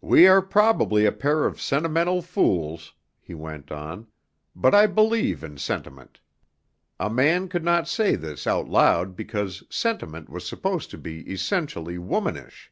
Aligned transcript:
"We 0.00 0.28
are 0.28 0.40
probably 0.40 1.04
a 1.04 1.10
pair 1.10 1.46
of 1.46 1.60
sentimental 1.60 2.22
fools," 2.22 2.94
he 3.20 3.34
went 3.34 3.72
on, 3.72 4.06
"but 4.54 4.72
I 4.72 4.86
believe 4.86 5.42
in 5.42 5.58
sentiment. 5.58 6.20
A 7.00 7.10
man 7.10 7.48
could 7.48 7.64
not 7.64 7.88
say 7.88 8.14
this 8.14 8.46
out 8.46 8.68
loud 8.68 9.16
because 9.16 9.64
sentiment 9.68 10.28
was 10.30 10.46
supposed 10.46 10.90
to 10.92 10.96
be 10.96 11.22
essentially 11.28 11.98
womanish. 11.98 12.70